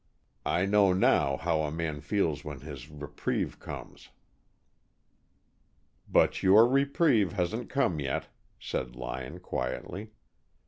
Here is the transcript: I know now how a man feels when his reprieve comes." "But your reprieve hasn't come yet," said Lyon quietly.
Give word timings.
I 0.47 0.65
know 0.65 0.93
now 0.93 1.37
how 1.37 1.61
a 1.61 1.69
man 1.71 2.01
feels 2.01 2.43
when 2.43 2.61
his 2.61 2.89
reprieve 2.89 3.59
comes." 3.59 4.09
"But 6.09 6.41
your 6.41 6.67
reprieve 6.67 7.33
hasn't 7.33 7.69
come 7.69 7.99
yet," 7.99 8.27
said 8.59 8.95
Lyon 8.95 9.39
quietly. 9.41 10.09